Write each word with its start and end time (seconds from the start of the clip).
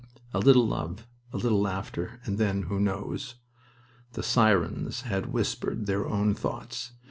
A 0.33 0.39
little 0.39 0.67
love, 0.67 1.05
a 1.31 1.37
little 1.37 1.61
laughter, 1.61 2.19
and 2.25 2.39
then 2.39 2.63
who 2.63 2.79
knows? 2.79 3.35
The 4.13 4.23
sirens 4.23 5.01
had 5.01 5.31
whispered 5.31 5.85
their 5.85 6.07
own 6.07 6.33
thoughts. 6.33 6.93